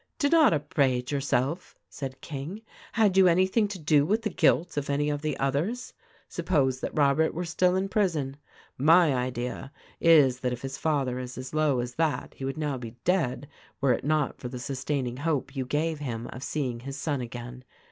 "Do 0.17 0.29
not 0.29 0.51
upbraid 0.51 1.11
yourself," 1.11 1.77
said 1.87 2.21
King. 2.21 2.63
"Had 2.93 3.17
you 3.17 3.27
any 3.27 3.45
thing 3.45 3.67
to 3.67 3.77
do 3.77 4.03
with 4.03 4.23
the 4.23 4.31
guilt 4.31 4.75
of 4.75 4.89
any 4.89 5.11
of 5.11 5.21
the 5.21 5.37
others? 5.37 5.93
Suppose 6.27 6.79
that 6.79 6.97
Robert 6.97 7.35
were 7.35 7.45
still 7.45 7.75
in 7.75 7.87
prison? 7.87 8.37
My 8.79 9.13
idea 9.13 9.71
is 9.99 10.39
that 10.39 10.53
if 10.53 10.63
his 10.63 10.79
father 10.79 11.19
is 11.19 11.37
as 11.37 11.53
low 11.53 11.81
as 11.81 11.93
that, 12.01 12.33
he 12.35 12.45
would 12.45 12.57
now 12.57 12.79
be 12.79 12.95
dead 13.03 13.47
were 13.79 13.93
it 13.93 14.03
not 14.03 14.39
for 14.41 14.47
the 14.49 14.57
sustaining 14.57 15.17
hope 15.17 15.55
you 15.55 15.67
gave 15.67 15.99
him 15.99 16.25
of 16.33 16.41
seeing 16.41 16.79
his 16.79 16.97
son 16.97 17.21
again. 17.21 17.63